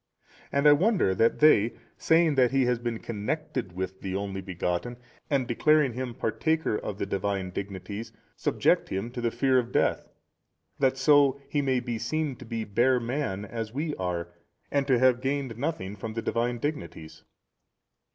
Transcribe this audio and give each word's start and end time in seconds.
And 0.51 0.67
I 0.67 0.71
wonder 0.73 1.13
that 1.13 1.37
they, 1.37 1.75
saying 1.95 2.33
that 2.33 2.49
he 2.49 2.65
has 2.65 2.79
been 2.79 2.97
connected 2.97 3.73
with 3.73 4.01
the 4.01 4.15
Only 4.15 4.41
Begotten, 4.41 4.97
and 5.29 5.47
declaring 5.47 5.93
him 5.93 6.15
partaker 6.15 6.75
of 6.75 6.97
the 6.97 7.05
Divine 7.05 7.51
dignities, 7.51 8.11
subject 8.35 8.89
him 8.89 9.11
to 9.11 9.21
the 9.21 9.29
fear 9.29 9.59
of 9.59 9.71
death, 9.71 10.09
that 10.79 10.97
so 10.97 11.39
he 11.47 11.61
may 11.61 11.79
be 11.79 11.99
seen 11.99 12.35
to 12.37 12.45
be 12.45 12.63
bare 12.63 12.99
man 12.99 13.45
as 13.45 13.75
we 13.75 13.93
are 13.97 14.29
and 14.71 14.87
to 14.87 14.97
have 14.97 15.21
gained 15.21 15.55
nothing 15.55 15.95
from 15.95 16.13
the 16.15 16.23
Divine 16.23 16.57
Dignities. 16.57 17.23